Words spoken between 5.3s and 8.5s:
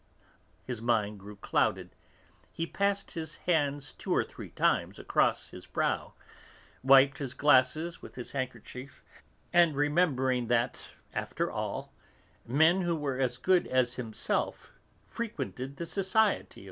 his brow, wiped his glasses with his